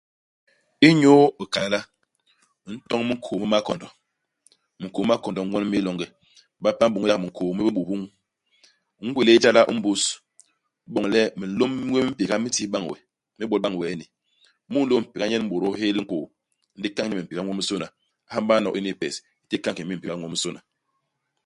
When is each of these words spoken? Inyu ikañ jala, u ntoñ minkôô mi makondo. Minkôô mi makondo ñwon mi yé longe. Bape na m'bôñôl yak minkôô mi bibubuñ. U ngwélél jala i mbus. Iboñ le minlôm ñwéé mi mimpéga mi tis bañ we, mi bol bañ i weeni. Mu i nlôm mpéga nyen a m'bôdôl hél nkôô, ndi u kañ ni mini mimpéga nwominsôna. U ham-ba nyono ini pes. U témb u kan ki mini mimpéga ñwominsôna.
Inyu 0.89 1.11
ikañ 1.43 1.63
jala, 1.65 1.79
u 2.67 2.69
ntoñ 2.73 3.01
minkôô 3.07 3.37
mi 3.41 3.47
makondo. 3.53 3.87
Minkôô 4.79 5.03
mi 5.03 5.09
makondo 5.11 5.39
ñwon 5.47 5.65
mi 5.69 5.75
yé 5.77 5.85
longe. 5.87 6.05
Bape 6.63 6.81
na 6.81 6.87
m'bôñôl 6.89 7.11
yak 7.11 7.21
minkôô 7.23 7.53
mi 7.55 7.61
bibubuñ. 7.67 8.01
U 9.01 9.03
ngwélél 9.07 9.41
jala 9.43 9.61
i 9.71 9.73
mbus. 9.77 10.01
Iboñ 10.87 11.05
le 11.13 11.21
minlôm 11.39 11.71
ñwéé 11.87 12.01
mi 12.03 12.07
mimpéga 12.09 12.35
mi 12.43 12.49
tis 12.55 12.67
bañ 12.73 12.83
we, 12.89 12.97
mi 13.37 13.43
bol 13.49 13.61
bañ 13.63 13.73
i 13.75 13.79
weeni. 13.79 14.05
Mu 14.71 14.77
i 14.83 14.85
nlôm 14.85 15.01
mpéga 15.05 15.25
nyen 15.27 15.43
a 15.43 15.45
m'bôdôl 15.45 15.73
hél 15.79 15.97
nkôô, 16.03 16.25
ndi 16.77 16.87
u 16.91 16.93
kañ 16.95 17.05
ni 17.07 17.11
mini 17.13 17.19
mimpéga 17.21 17.41
nwominsôna. 17.45 17.87
U 17.91 17.93
ham-ba 18.33 18.53
nyono 18.55 18.75
ini 18.77 18.91
pes. 19.01 19.15
U 19.43 19.45
témb 19.49 19.61
u 19.61 19.63
kan 19.63 19.75
ki 19.77 19.81
mini 19.83 19.91
mimpéga 19.93 20.15
ñwominsôna. 20.19 20.59